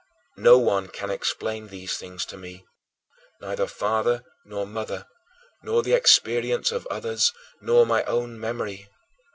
No 0.39 0.57
one 0.57 0.87
can 0.87 1.11
explain 1.11 1.67
these 1.67 1.95
things 1.95 2.25
to 2.25 2.35
me, 2.35 2.65
neither 3.39 3.67
father 3.67 4.23
nor 4.45 4.65
mother, 4.65 5.05
nor 5.61 5.83
the 5.83 5.93
experience 5.93 6.71
of 6.71 6.87
others, 6.87 7.31
nor 7.61 7.85
my 7.85 8.01
own 8.05 8.39
memory. 8.39 8.89